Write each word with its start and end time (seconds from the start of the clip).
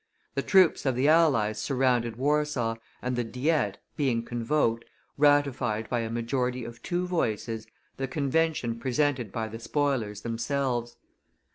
The 0.33 0.41
troops 0.41 0.87
of 0.87 0.95
the 0.95 1.07
allies 1.07 1.59
surrounded 1.61 2.15
Warsaw, 2.15 2.77
and 3.03 3.15
the 3.15 3.23
Diet, 3.23 3.77
being 3.95 4.23
convoked, 4.25 4.83
ratified 5.15 5.87
by 5.89 5.99
a 5.99 6.09
majority 6.09 6.65
of 6.65 6.81
two 6.81 7.05
voices 7.05 7.67
the 7.97 8.07
convention 8.07 8.79
presented 8.79 9.31
by 9.31 9.47
the 9.47 9.59
spoilers 9.59 10.21
themselves. 10.21 10.95